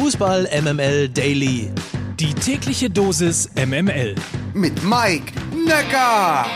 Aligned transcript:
Fußball 0.00 0.48
MML 0.62 1.08
Daily. 1.08 1.72
Die 2.20 2.32
tägliche 2.32 2.88
Dosis 2.88 3.50
MML. 3.56 4.14
Mit 4.54 4.84
Mike 4.84 5.32
Necker. 5.66 6.46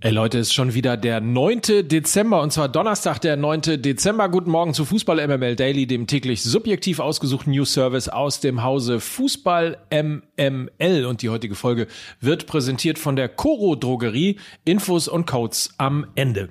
Ey 0.00 0.10
Leute, 0.10 0.38
ist 0.38 0.52
schon 0.52 0.74
wieder 0.74 0.96
der 0.96 1.20
9. 1.20 1.86
Dezember 1.86 2.42
und 2.42 2.52
zwar 2.52 2.68
Donnerstag, 2.68 3.20
der 3.20 3.36
9. 3.36 3.80
Dezember. 3.80 4.28
Guten 4.28 4.50
Morgen 4.50 4.74
zu 4.74 4.84
Fußball 4.84 5.24
MML 5.24 5.54
Daily, 5.54 5.86
dem 5.86 6.08
täglich 6.08 6.42
subjektiv 6.42 6.98
ausgesuchten 6.98 7.52
News 7.52 7.72
Service 7.72 8.08
aus 8.08 8.40
dem 8.40 8.64
Hause 8.64 8.98
Fußball 8.98 9.78
MML. 9.92 11.06
Und 11.06 11.22
die 11.22 11.28
heutige 11.28 11.54
Folge 11.54 11.86
wird 12.20 12.48
präsentiert 12.48 12.98
von 12.98 13.14
der 13.14 13.28
Coro 13.28 13.76
Drogerie. 13.76 14.40
Infos 14.64 15.06
und 15.06 15.28
Codes 15.28 15.74
am 15.78 16.08
Ende. 16.16 16.48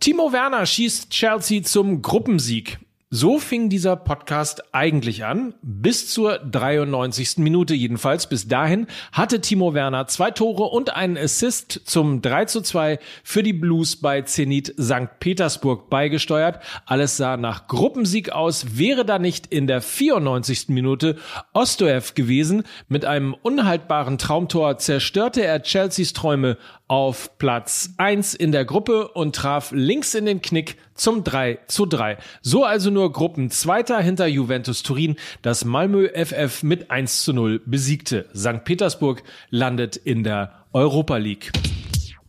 Timo 0.00 0.34
Werner 0.34 0.66
schießt 0.66 1.08
Chelsea 1.08 1.62
zum 1.62 2.02
Gruppensieg. 2.02 2.78
So 3.18 3.38
fing 3.38 3.70
dieser 3.70 3.96
Podcast 3.96 4.74
eigentlich 4.74 5.24
an, 5.24 5.54
bis 5.62 6.06
zur 6.10 6.38
93. 6.38 7.38
Minute 7.38 7.72
jedenfalls. 7.72 8.28
Bis 8.28 8.46
dahin 8.46 8.88
hatte 9.10 9.40
Timo 9.40 9.72
Werner 9.72 10.06
zwei 10.06 10.32
Tore 10.32 10.64
und 10.64 10.94
einen 10.94 11.16
Assist 11.16 11.80
zum 11.86 12.20
3 12.20 12.44
zu 12.44 12.60
2 12.60 12.98
für 13.24 13.42
die 13.42 13.54
Blues 13.54 13.96
bei 13.96 14.20
Zenit 14.20 14.74
St. 14.78 15.18
Petersburg 15.18 15.88
beigesteuert. 15.88 16.62
Alles 16.84 17.16
sah 17.16 17.38
nach 17.38 17.68
Gruppensieg 17.68 18.32
aus, 18.32 18.76
wäre 18.76 19.06
da 19.06 19.18
nicht 19.18 19.46
in 19.46 19.66
der 19.66 19.80
94. 19.80 20.68
Minute 20.68 21.16
Ostoev 21.54 22.12
gewesen. 22.12 22.64
Mit 22.88 23.06
einem 23.06 23.32
unhaltbaren 23.32 24.18
Traumtor 24.18 24.76
zerstörte 24.76 25.42
er 25.42 25.62
Chelseas 25.62 26.12
Träume 26.12 26.58
auf 26.88 27.36
Platz 27.38 27.90
1 27.96 28.34
in 28.34 28.52
der 28.52 28.64
Gruppe 28.64 29.08
und 29.08 29.34
traf 29.34 29.72
links 29.72 30.14
in 30.14 30.26
den 30.26 30.40
Knick 30.40 30.76
zum 30.94 31.24
3 31.24 31.58
zu 31.66 31.86
3. 31.86 32.18
So 32.42 32.64
also 32.64 32.90
nur 32.90 33.12
Gruppenzweiter 33.12 34.00
hinter 34.00 34.26
Juventus 34.26 34.82
Turin, 34.82 35.16
das 35.42 35.64
Malmö 35.64 36.08
FF 36.08 36.62
mit 36.62 36.90
1 36.90 37.24
zu 37.24 37.32
0 37.32 37.60
besiegte. 37.66 38.26
St. 38.34 38.64
Petersburg 38.64 39.22
landet 39.50 39.96
in 39.96 40.22
der 40.22 40.52
Europa 40.72 41.16
League. 41.16 41.50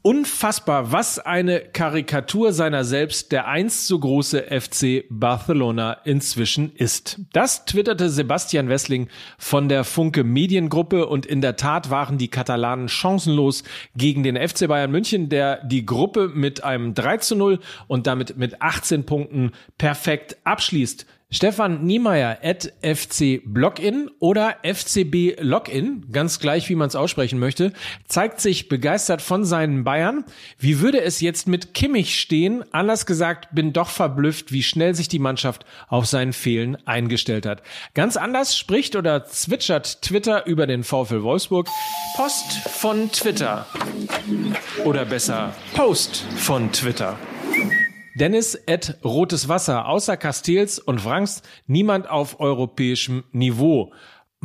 Unfassbar, 0.02 0.92
was 0.92 1.20
eine 1.20 1.60
Karikatur 1.60 2.54
seiner 2.54 2.84
selbst 2.84 3.32
der 3.32 3.48
einst 3.48 3.88
so 3.88 4.00
große 4.00 4.44
FC 4.44 5.06
Barcelona 5.10 5.94
inzwischen 6.06 6.74
ist. 6.76 7.20
Das 7.34 7.66
twitterte 7.66 8.10
Sebastian 8.10 8.70
Wessling 8.70 9.10
von 9.38 9.70
der 9.70 9.84
Funke 9.84 10.24
Mediengruppe 10.24 11.08
und 11.08 11.26
in 11.26 11.42
der 11.42 11.56
Tat 11.56 11.90
waren 11.90 12.18
die 12.18 12.30
Katalanen 12.30 12.88
chancenlos 12.88 13.64
gegen 13.96 14.24
den 14.24 14.36
FC 14.38 14.68
Bayern 14.68 14.92
München, 14.92 15.30
der 15.30 15.64
die 15.66 15.86
Gruppe 15.86 16.30
mit 16.34 16.64
einem 16.64 16.94
3 16.94 17.18
zu 17.18 17.36
0 17.36 17.60
und 17.88 18.08
damit 18.08 18.38
mit 18.38 18.62
18 18.62 19.06
Punkten 19.06 19.52
perfekt 19.78 20.38
abschließt. 20.44 21.06
Stefan 21.30 21.84
Niemeyer 21.84 22.38
at 22.42 22.72
FC 22.82 23.42
Blogin 23.44 24.10
oder 24.20 24.56
FCB 24.64 25.36
Login, 25.42 26.06
ganz 26.10 26.40
gleich 26.40 26.70
wie 26.70 26.76
man 26.76 26.88
es 26.88 26.96
aussprechen 26.96 27.38
möchte, 27.38 27.74
zeigt 28.08 28.40
sich 28.40 28.70
begeistert 28.70 29.22
von 29.22 29.44
seinen 29.44 29.84
Bayern. 29.84 30.24
Wie 30.58 30.80
würde 30.80 31.02
es 31.02 31.20
jetzt 31.20 31.46
mit 31.46 31.74
Kimmich 31.74 32.18
stehen? 32.18 32.64
Anders 32.72 33.06
gesagt, 33.06 33.50
bin 33.54 33.74
doch 33.74 33.90
verblüfft, 33.90 34.54
wie 34.54 34.64
schnell 34.64 34.96
sich 34.96 35.10
die 35.10 35.20
Mannschaft 35.20 35.66
auf 35.90 36.06
seinen 36.06 36.32
Fehlen 36.32 36.78
eingestellt 36.88 37.46
hat. 37.46 37.62
Ganz 37.94 38.16
anders 38.16 38.58
spricht 38.58 38.96
oder 38.96 39.26
zwitschert 39.26 40.02
Twitter 40.02 40.46
über 40.46 40.66
den 40.66 40.86
VfL 40.86 41.24
Wolfsburg. 41.24 41.68
Post 42.16 42.54
von 42.70 43.12
Twitter. 43.12 43.68
Oder 44.86 45.04
besser, 45.04 45.54
Post 45.74 46.24
von 46.38 46.72
Twitter. 46.72 47.20
Dennis 48.18 48.58
at 48.68 48.98
Rotes 49.04 49.48
Wasser, 49.48 49.88
außer 49.88 50.18
Castells 50.18 50.80
und 50.80 51.00
Franks 51.00 51.44
niemand 51.68 52.10
auf 52.10 52.40
europäischem 52.40 53.24
Niveau. 53.32 53.94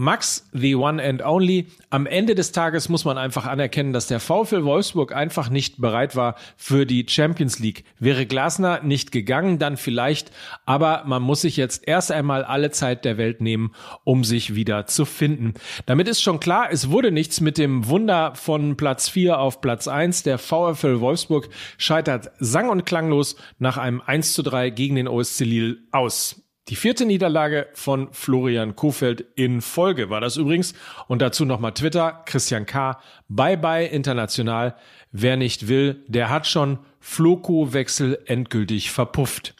Max, 0.03 0.49
the 0.53 0.75
one 0.75 1.01
and 1.01 1.23
only. 1.23 1.69
Am 1.89 2.07
Ende 2.07 2.35
des 2.35 2.51
Tages 2.51 2.89
muss 2.89 3.05
man 3.05 3.19
einfach 3.19 3.47
anerkennen, 3.47 3.93
dass 3.93 4.09
der 4.09 4.19
VfL 4.19 4.65
Wolfsburg 4.65 5.15
einfach 5.15 5.49
nicht 5.49 5.81
bereit 5.81 6.17
war 6.17 6.35
für 6.57 6.87
die 6.87 7.07
Champions 7.09 7.61
League. 7.61 7.85
Wäre 8.01 8.27
Glasner 8.27 8.83
nicht 8.83 9.13
gegangen, 9.13 9.61
dann 9.61 9.77
vielleicht, 9.77 10.33
aber 10.67 11.05
man 11.07 11.23
muss 11.23 11.43
sich 11.43 11.57
jetzt 11.57 11.87
erst 11.87 12.11
einmal 12.11 12.43
alle 12.43 12.73
Zeit 12.73 13.05
der 13.05 13.17
Welt 13.17 13.41
nehmen, 13.41 13.77
um 14.03 14.25
sich 14.25 14.57
wieder 14.57 14.87
zu 14.87 15.05
finden. 15.05 15.55
Damit 15.87 16.09
ist 16.09 16.21
schon 16.21 16.41
klar, 16.41 16.67
es 16.73 16.91
wurde 16.91 17.13
nichts 17.13 17.41
mit 17.41 17.57
dem 17.57 17.87
Wunder 17.87 18.35
von 18.35 18.77
Platz 18.77 19.09
4 19.09 19.39
auf 19.39 19.61
Platz 19.61 19.87
1. 19.87 20.25
Der 20.25 20.39
VfL 20.39 20.99
Wolfsburg 20.99 21.49
scheitert 21.79 22.33
sang- 22.41 22.71
und 22.71 22.87
klanglos 22.87 23.37
nach 23.61 23.77
einem 23.77 24.03
1 24.05 24.35
zu 24.35 24.43
3 24.43 24.71
gegen 24.71 24.97
den 24.97 25.07
OSC 25.07 25.45
Lille 25.45 25.77
aus. 25.93 26.42
Die 26.69 26.77
vierte 26.77 27.05
Niederlage 27.05 27.69
von 27.73 28.13
Florian 28.13 28.77
Kofeld 28.77 29.25
in 29.35 29.61
Folge 29.61 30.11
war 30.11 30.21
das 30.21 30.37
übrigens. 30.37 30.75
Und 31.09 31.21
dazu 31.21 31.45
nochmal 31.45 31.75
Twitter, 31.75 32.23
Christian 32.25 32.67
K. 32.67 33.01
Bye 33.29 33.57
bye 33.57 33.87
international. 33.87 34.77
Wer 35.11 35.37
nicht 35.37 35.67
will, 35.67 36.05
der 36.07 36.31
hat 36.31 36.47
schon 36.47 36.79
Floko-Wechsel 37.01 38.23
endgültig 38.27 38.93
verpufft 38.93 39.57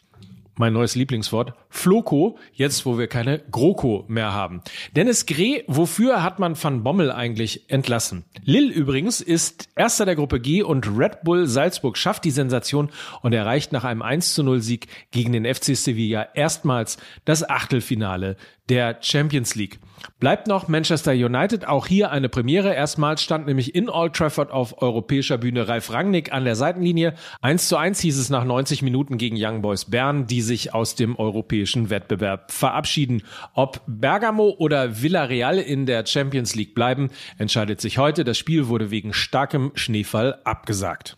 mein 0.55 0.73
neues 0.73 0.95
Lieblingswort, 0.95 1.53
Floco, 1.69 2.37
jetzt 2.53 2.85
wo 2.85 2.97
wir 2.97 3.07
keine 3.07 3.39
GroKo 3.51 4.05
mehr 4.07 4.33
haben. 4.33 4.61
Dennis 4.95 5.25
Greh, 5.25 5.63
wofür 5.67 6.23
hat 6.23 6.39
man 6.39 6.61
Van 6.61 6.83
Bommel 6.83 7.11
eigentlich 7.11 7.69
entlassen? 7.69 8.25
Lille 8.43 8.71
übrigens 8.71 9.21
ist 9.21 9.69
erster 9.75 10.05
der 10.05 10.15
Gruppe 10.15 10.39
G 10.39 10.61
und 10.61 10.87
Red 10.97 11.23
Bull 11.23 11.47
Salzburg 11.47 11.97
schafft 11.97 12.23
die 12.25 12.31
Sensation 12.31 12.89
und 13.21 13.33
erreicht 13.33 13.71
nach 13.71 13.83
einem 13.83 14.01
1 14.01 14.33
zu 14.33 14.43
0 14.43 14.61
Sieg 14.61 14.87
gegen 15.11 15.33
den 15.33 15.45
FC 15.45 15.75
Sevilla 15.75 16.27
erstmals 16.33 16.97
das 17.25 17.47
Achtelfinale 17.49 18.37
der 18.69 18.97
Champions 19.01 19.55
League. 19.55 19.79
Bleibt 20.19 20.47
noch 20.47 20.67
Manchester 20.67 21.11
United, 21.11 21.67
auch 21.67 21.85
hier 21.87 22.11
eine 22.11 22.29
Premiere. 22.29 22.73
Erstmals 22.73 23.21
stand 23.21 23.45
nämlich 23.45 23.75
in 23.75 23.89
Old 23.89 24.13
Trafford 24.13 24.51
auf 24.51 24.81
europäischer 24.81 25.37
Bühne 25.37 25.67
Ralf 25.67 25.91
Rangnick 25.91 26.31
an 26.31 26.45
der 26.45 26.55
Seitenlinie. 26.55 27.13
1 27.41 27.67
zu 27.67 27.77
1 27.77 27.99
hieß 27.99 28.17
es 28.17 28.29
nach 28.29 28.43
90 28.43 28.81
Minuten 28.81 29.17
gegen 29.17 29.35
Young 29.37 29.61
Boys 29.61 29.85
Bern, 29.85 30.25
die 30.27 30.41
sich 30.43 30.73
aus 30.73 30.93
dem 30.95 31.15
europäischen 31.15 31.89
Wettbewerb 31.89 32.51
verabschieden. 32.51 33.23
Ob 33.55 33.81
Bergamo 33.87 34.53
oder 34.57 35.01
Villarreal 35.01 35.57
in 35.57 35.87
der 35.87 36.05
Champions 36.05 36.53
League 36.53 36.75
bleiben, 36.75 37.09
entscheidet 37.39 37.81
sich 37.81 37.97
heute. 37.97 38.23
Das 38.23 38.37
Spiel 38.37 38.67
wurde 38.67 38.91
wegen 38.91 39.13
starkem 39.13 39.71
Schneefall 39.73 40.39
abgesagt. 40.43 41.17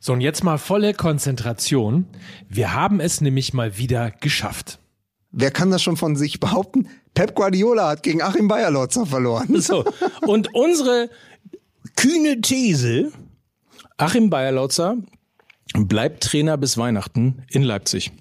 So, 0.00 0.12
und 0.14 0.20
jetzt 0.20 0.44
mal 0.44 0.58
volle 0.58 0.94
Konzentration. 0.94 2.06
Wir 2.48 2.72
haben 2.72 3.00
es 3.00 3.20
nämlich 3.20 3.52
mal 3.52 3.76
wieder 3.76 4.10
geschafft. 4.10 4.78
Wer 5.30 5.50
kann 5.50 5.70
das 5.70 5.82
schon 5.82 5.96
von 5.96 6.16
sich 6.16 6.40
behaupten? 6.40 6.88
Pep 7.14 7.34
Guardiola 7.34 7.88
hat 7.88 8.02
gegen 8.02 8.22
Achim 8.22 8.48
Bayerlotzer 8.48 9.04
verloren. 9.04 9.60
So. 9.60 9.84
Und 10.22 10.54
unsere 10.54 11.10
kühne 11.96 12.40
These, 12.40 13.12
Achim 13.96 14.30
Bayerlotzer 14.30 14.96
bleibt 15.74 16.22
Trainer 16.22 16.56
bis 16.56 16.78
Weihnachten 16.78 17.42
in 17.50 17.62
Leipzig. 17.62 18.12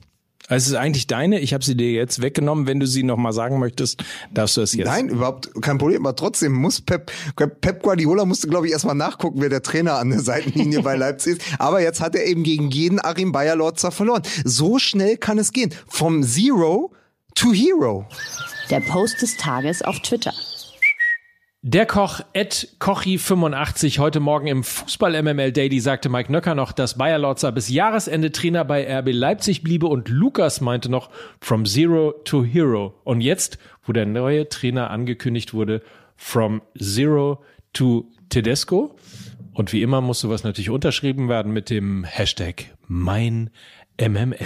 Also 0.49 0.63
es 0.63 0.67
ist 0.69 0.75
eigentlich 0.75 1.07
deine, 1.07 1.39
ich 1.41 1.53
habe 1.53 1.63
sie 1.63 1.75
dir 1.75 1.91
jetzt 1.91 2.21
weggenommen. 2.21 2.67
Wenn 2.67 2.79
du 2.79 2.87
sie 2.87 3.03
nochmal 3.03 3.33
sagen 3.33 3.59
möchtest, 3.59 4.03
darfst 4.33 4.55
du 4.55 4.61
es 4.61 4.73
jetzt. 4.73 4.87
Nein, 4.87 5.09
überhaupt 5.09 5.49
kein 5.61 5.77
Problem. 5.77 6.05
Aber 6.05 6.15
trotzdem 6.15 6.53
muss 6.53 6.79
Pep, 6.79 7.11
Pep 7.35 7.83
Guardiola 7.83 8.23
musste, 8.23 8.47
glaube 8.47 8.67
ich, 8.67 8.71
erstmal 8.71 8.95
nachgucken, 8.95 9.41
wer 9.41 9.49
der 9.49 9.61
Trainer 9.61 9.99
an 9.99 10.09
der 10.09 10.21
Seitenlinie 10.21 10.81
bei 10.83 10.95
Leipzig 10.95 11.39
ist. 11.39 11.41
Aber 11.59 11.81
jetzt 11.81 11.99
hat 11.99 12.15
er 12.15 12.25
eben 12.25 12.43
gegen 12.43 12.71
jeden 12.71 13.03
Achim 13.03 13.33
Bayerlotzer 13.33 13.91
verloren. 13.91 14.23
So 14.45 14.79
schnell 14.79 15.17
kann 15.17 15.37
es 15.37 15.51
gehen. 15.51 15.73
Vom 15.87 16.23
Zero 16.23 16.93
to 17.35 17.51
Hero. 17.51 18.05
Der 18.69 18.79
Post 18.79 19.21
des 19.21 19.35
Tages 19.35 19.81
auf 19.81 19.99
Twitter. 19.99 20.33
Der 21.69 21.85
Koch 21.85 22.21
Ed 22.31 22.77
Kochi85 22.79 23.99
heute 23.99 24.21
Morgen 24.21 24.47
im 24.47 24.63
Fußball 24.63 25.21
MML 25.21 25.51
Daily 25.51 25.81
sagte 25.81 26.07
Mike 26.07 26.31
Nöcker 26.31 26.55
noch, 26.55 26.71
dass 26.71 26.97
Bayer 26.97 27.17
Lorzer 27.17 27.51
bis 27.51 27.67
Jahresende 27.67 28.31
Trainer 28.31 28.63
bei 28.63 28.87
RB 28.99 29.09
Leipzig 29.11 29.63
bliebe 29.63 29.87
und 29.87 30.07
Lukas 30.07 30.61
meinte 30.61 30.89
noch 30.89 31.09
from 31.41 31.65
zero 31.65 32.13
to 32.23 32.45
hero. 32.45 32.93
Und 33.03 33.19
jetzt, 33.19 33.57
wo 33.83 33.91
der 33.91 34.05
neue 34.05 34.47
Trainer 34.47 34.91
angekündigt 34.91 35.53
wurde, 35.53 35.81
from 36.15 36.61
zero 36.79 37.43
to 37.73 38.09
Tedesco. 38.29 38.95
Und 39.51 39.73
wie 39.73 39.81
immer 39.81 39.99
muss 39.99 40.21
sowas 40.21 40.45
natürlich 40.45 40.69
unterschrieben 40.69 41.27
werden 41.27 41.51
mit 41.51 41.69
dem 41.69 42.05
Hashtag 42.05 42.77
mein 42.87 43.49
MML. 43.99 44.37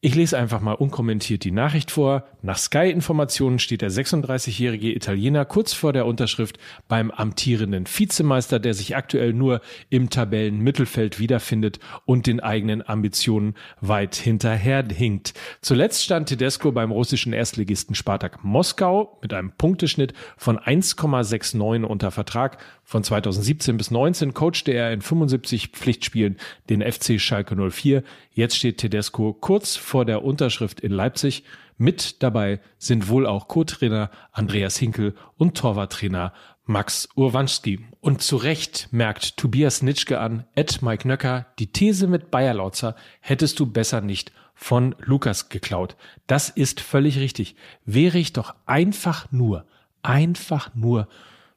Ich 0.00 0.14
lese 0.14 0.38
einfach 0.38 0.60
mal 0.60 0.74
unkommentiert 0.74 1.42
die 1.42 1.50
Nachricht 1.50 1.90
vor. 1.90 2.22
Nach 2.40 2.56
Sky-Informationen 2.56 3.58
steht 3.58 3.82
der 3.82 3.90
36-jährige 3.90 4.94
Italiener 4.94 5.44
kurz 5.44 5.72
vor 5.72 5.92
der 5.92 6.06
Unterschrift 6.06 6.56
beim 6.86 7.10
amtierenden 7.10 7.84
Vizemeister, 7.84 8.60
der 8.60 8.74
sich 8.74 8.94
aktuell 8.94 9.32
nur 9.32 9.60
im 9.90 10.08
Tabellenmittelfeld 10.08 11.18
wiederfindet 11.18 11.80
und 12.04 12.28
den 12.28 12.38
eigenen 12.38 12.88
Ambitionen 12.88 13.56
weit 13.80 14.14
hinterherhinkt. 14.14 15.34
Zuletzt 15.62 16.04
stand 16.04 16.28
Tedesco 16.28 16.70
beim 16.70 16.92
russischen 16.92 17.32
Erstligisten 17.32 17.96
Spartak 17.96 18.44
Moskau 18.44 19.18
mit 19.20 19.34
einem 19.34 19.50
Punkteschnitt 19.50 20.12
von 20.36 20.60
1,69 20.60 21.82
unter 21.82 22.12
Vertrag. 22.12 22.58
Von 22.84 23.02
2017 23.02 23.76
bis 23.76 23.90
19 23.90 24.32
coachte 24.32 24.70
er 24.70 24.92
in 24.92 25.02
75 25.02 25.70
Pflichtspielen 25.72 26.36
den 26.70 26.82
FC 26.82 27.20
Schalke 27.20 27.56
04. 27.56 28.04
Jetzt 28.32 28.56
steht 28.56 28.78
Tedesco 28.78 29.32
kurz 29.32 29.76
der 30.04 30.24
Unterschrift 30.24 30.80
in 30.80 30.92
Leipzig. 30.92 31.44
Mit 31.76 32.22
dabei 32.22 32.60
sind 32.78 33.08
wohl 33.08 33.26
auch 33.26 33.48
Co-Trainer 33.48 34.10
Andreas 34.32 34.76
Hinkel 34.76 35.14
und 35.36 35.56
Torwarttrainer 35.56 36.32
Max 36.64 37.08
Urwanski. 37.16 37.86
Und 38.00 38.20
zu 38.20 38.36
Recht 38.36 38.88
merkt 38.90 39.36
Tobias 39.38 39.82
Nitschke 39.82 40.20
an, 40.20 40.44
Ed 40.54 40.82
Mike 40.82 41.08
Nöcker, 41.08 41.46
die 41.58 41.72
These 41.72 42.06
mit 42.06 42.30
Bayer 42.30 42.54
Lautzer 42.54 42.94
hättest 43.20 43.58
du 43.58 43.66
besser 43.66 44.00
nicht 44.02 44.32
von 44.54 44.94
Lukas 44.98 45.48
geklaut. 45.48 45.96
Das 46.26 46.50
ist 46.50 46.80
völlig 46.80 47.18
richtig. 47.18 47.54
Wäre 47.86 48.18
ich 48.18 48.32
doch 48.32 48.54
einfach 48.66 49.32
nur, 49.32 49.64
einfach 50.02 50.74
nur 50.74 51.08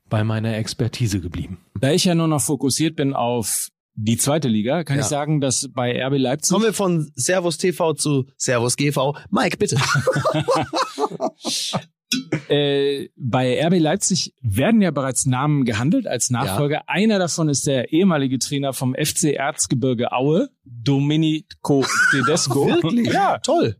bei 0.09 0.23
meiner 0.23 0.55
Expertise 0.55 1.19
geblieben. 1.19 1.65
Da 1.79 1.91
ich 1.91 2.05
ja 2.05 2.15
nur 2.15 2.27
noch 2.27 2.41
fokussiert 2.41 2.95
bin 2.95 3.13
auf 3.13 3.69
die 3.95 4.17
zweite 4.17 4.47
Liga, 4.47 4.83
kann 4.83 4.97
ja. 4.97 5.03
ich 5.03 5.07
sagen, 5.07 5.41
dass 5.41 5.69
bei 5.73 5.91
RB 6.03 6.17
Leipzig. 6.17 6.53
Kommen 6.53 6.65
wir 6.65 6.73
von 6.73 7.11
Servus 7.15 7.57
TV 7.57 7.93
zu 7.93 8.25
Servus 8.37 8.77
GV. 8.77 9.17
Mike, 9.29 9.57
bitte. 9.57 9.77
äh, 12.47 13.09
bei 13.15 13.65
RB 13.67 13.79
Leipzig 13.79 14.33
werden 14.41 14.81
ja 14.81 14.91
bereits 14.91 15.25
Namen 15.25 15.65
gehandelt 15.65 16.07
als 16.07 16.29
Nachfolger. 16.29 16.77
Ja. 16.77 16.83
Einer 16.87 17.19
davon 17.19 17.49
ist 17.49 17.67
der 17.67 17.91
ehemalige 17.91 18.39
Trainer 18.39 18.73
vom 18.73 18.95
FC 18.95 19.33
Erzgebirge 19.33 20.11
Aue, 20.11 20.49
Domenico 20.63 21.85
Tedesco. 22.11 22.67
Wirklich? 22.67 23.11
Ja, 23.11 23.39
toll. 23.39 23.77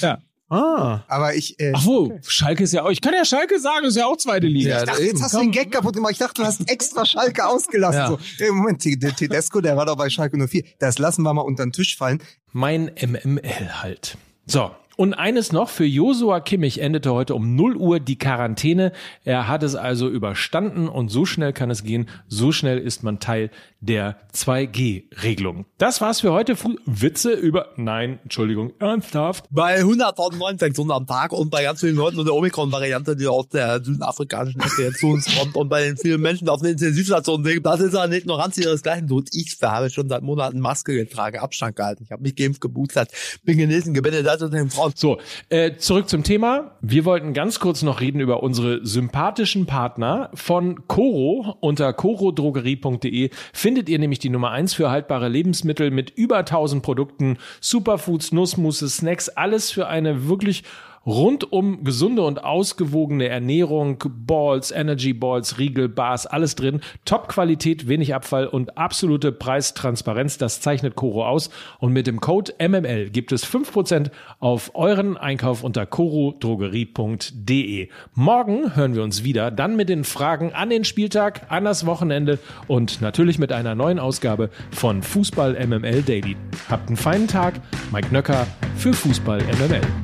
Ja. 0.00 0.18
Ah. 0.54 1.04
Aber 1.08 1.34
ich. 1.34 1.58
Äh, 1.58 1.72
Ach 1.74 1.84
wo, 1.84 2.04
okay. 2.04 2.20
Schalke 2.26 2.64
ist 2.64 2.72
ja 2.72 2.84
auch. 2.84 2.90
Ich 2.90 3.00
kann 3.00 3.14
ja 3.14 3.24
Schalke 3.24 3.58
sagen, 3.58 3.86
ist 3.86 3.96
ja 3.96 4.06
auch 4.06 4.16
zweite 4.16 4.46
Liga. 4.46 4.70
Ja, 4.70 4.78
ich 4.80 4.84
dachte, 4.84 5.02
jetzt 5.02 5.22
hast 5.22 5.34
du 5.34 5.40
den 5.40 5.50
Gag 5.50 5.72
kaputt 5.72 5.94
gemacht. 5.94 6.12
Ich 6.12 6.18
dachte, 6.18 6.42
du 6.42 6.46
hast 6.46 6.68
extra 6.70 7.04
Schalke 7.04 7.46
ausgelassen. 7.46 8.00
Ja. 8.00 8.08
So, 8.08 8.18
hey, 8.38 8.50
Moment, 8.50 8.84
der 8.84 9.14
Tedesco, 9.14 9.60
der 9.60 9.76
war 9.76 9.86
doch 9.86 9.96
bei 9.96 10.08
Schalke 10.08 10.36
04. 10.36 10.64
Das 10.78 10.98
lassen 10.98 11.22
wir 11.22 11.34
mal 11.34 11.42
unter 11.42 11.64
den 11.64 11.72
Tisch 11.72 11.96
fallen. 11.96 12.22
Mein 12.52 12.90
MML 13.00 13.82
halt. 13.82 14.16
So, 14.46 14.70
und 14.96 15.14
eines 15.14 15.52
noch, 15.52 15.68
für 15.68 15.84
Josua 15.84 16.40
Kimmich 16.40 16.80
endete 16.80 17.12
heute 17.12 17.34
um 17.34 17.56
0 17.56 17.76
Uhr 17.76 18.00
die 18.00 18.16
Quarantäne. 18.16 18.92
Er 19.24 19.48
hat 19.48 19.62
es 19.62 19.74
also 19.74 20.08
überstanden 20.08 20.88
und 20.88 21.08
so 21.08 21.24
schnell 21.24 21.52
kann 21.52 21.70
es 21.70 21.84
gehen, 21.84 22.08
so 22.28 22.52
schnell 22.52 22.78
ist 22.78 23.02
man 23.02 23.20
Teil 23.20 23.50
der 23.80 24.16
2G-Regelung. 24.32 25.66
Das 25.78 26.00
war's 26.00 26.20
für 26.20 26.32
heute. 26.32 26.56
Witze 26.86 27.32
über, 27.32 27.68
nein, 27.76 28.18
Entschuldigung, 28.22 28.72
ernsthaft. 28.78 29.44
Bei 29.50 29.80
100.000 29.82 30.52
Infektionen 30.52 30.90
am 30.90 31.06
Tag 31.06 31.32
und 31.32 31.50
bei 31.50 31.62
ganz 31.62 31.80
vielen 31.80 31.96
Leuten 31.96 32.18
und 32.18 32.24
der 32.24 32.34
Omikron-Variante, 32.34 33.16
die 33.16 33.26
aus 33.26 33.48
der 33.48 33.84
südafrikanischen 33.84 34.60
Ecke 34.60 34.92
zu 34.92 35.08
uns 35.08 35.26
kommt 35.36 35.56
und 35.56 35.68
bei 35.68 35.84
den 35.84 35.96
vielen 35.96 36.20
Menschen 36.20 36.48
auf 36.48 36.62
den 36.62 36.72
Intensivstationen 36.72 37.44
das 37.62 37.80
ist 37.80 37.94
eine 37.94 38.16
Ignoranz 38.16 38.56
ihresgleichen 38.58 39.06
tut. 39.06 39.28
Ich 39.32 39.56
habe 39.62 39.90
schon 39.90 40.08
seit 40.08 40.22
Monaten 40.22 40.60
Maske 40.60 40.94
getragen, 40.94 41.38
Abstand 41.38 41.76
gehalten. 41.76 42.04
Ich 42.04 42.10
habe 42.10 42.22
mich 42.22 42.36
geimpft, 42.36 42.60
geboostert, 42.60 43.10
bin 43.44 43.58
genesen, 43.58 43.94
gebendet, 43.94 44.26
das 44.26 44.42
und 44.42 44.52
den 44.52 44.70
Frauen. 44.92 44.92
So, 44.96 45.18
äh, 45.48 45.76
zurück 45.76 46.08
zum 46.08 46.22
Thema. 46.22 46.72
Wir 46.80 47.04
wollten 47.04 47.32
ganz 47.32 47.60
kurz 47.60 47.82
noch 47.82 48.00
reden 48.00 48.20
über 48.20 48.42
unsere 48.42 48.84
sympathischen 48.84 49.66
Partner 49.66 50.30
von 50.34 50.86
Coro 50.86 51.56
unter 51.60 51.92
corodrogerie.de 51.92 53.30
findet 53.52 53.88
ihr 53.88 53.98
nämlich 53.98 54.18
die 54.18 54.30
Nummer 54.30 54.50
eins 54.50 54.74
für 54.74 54.90
haltbare 54.90 55.28
Lebensmittel 55.28 55.90
mit 55.90 56.10
über 56.10 56.38
1000 56.38 56.82
Produkten, 56.82 57.38
Superfoods, 57.60 58.32
Nussmusse, 58.32 58.88
Snacks, 58.88 59.28
alles 59.28 59.70
für 59.70 59.86
eine 59.86 60.28
wirklich 60.28 60.64
rundum 61.06 61.84
gesunde 61.84 62.22
und 62.22 62.44
ausgewogene 62.44 63.28
Ernährung, 63.28 64.02
Balls, 64.08 64.70
Energy 64.70 65.12
Balls, 65.12 65.58
Riegel, 65.58 65.88
Bars, 65.88 66.26
alles 66.26 66.54
drin. 66.54 66.80
Top-Qualität, 67.04 67.88
wenig 67.88 68.14
Abfall 68.14 68.46
und 68.46 68.78
absolute 68.78 69.32
Preistransparenz. 69.32 70.38
Das 70.38 70.60
zeichnet 70.60 70.94
Coro 70.94 71.26
aus. 71.26 71.50
Und 71.78 71.92
mit 71.92 72.06
dem 72.06 72.20
Code 72.20 72.54
MML 72.58 73.10
gibt 73.10 73.32
es 73.32 73.46
5% 73.46 74.10
auf 74.40 74.70
euren 74.74 75.16
Einkauf 75.16 75.64
unter 75.64 75.86
corodrogerie.de. 75.86 77.88
Morgen 78.14 78.76
hören 78.76 78.94
wir 78.94 79.02
uns 79.02 79.24
wieder, 79.24 79.50
dann 79.50 79.76
mit 79.76 79.88
den 79.88 80.04
Fragen 80.04 80.52
an 80.52 80.68
den 80.70 80.84
Spieltag, 80.84 81.46
an 81.48 81.64
das 81.64 81.86
Wochenende 81.86 82.38
und 82.66 83.00
natürlich 83.00 83.38
mit 83.38 83.52
einer 83.52 83.74
neuen 83.74 83.98
Ausgabe 83.98 84.50
von 84.70 85.02
Fußball 85.02 85.54
MML 85.66 86.02
Daily. 86.02 86.36
Habt 86.68 86.88
einen 86.88 86.96
feinen 86.96 87.28
Tag. 87.28 87.54
Mike 87.92 88.12
Nöcker 88.12 88.46
für 88.76 88.92
Fußball 88.92 89.40
MML. 89.40 90.03